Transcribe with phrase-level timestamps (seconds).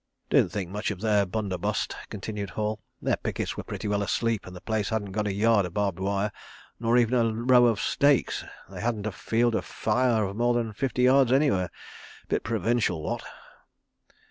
[0.31, 2.79] "Didn't think much of their bundobust," continued Hall.
[3.03, 5.99] "Their pickets were pretty well asleep and the place hadn't got a yard of barbed
[5.99, 6.31] wire
[6.79, 8.43] nor even a row of stakes.
[8.71, 11.69] They hadn't a field of fire of more than fifty yards anywhere....
[12.29, 13.21] Bit provincial, what?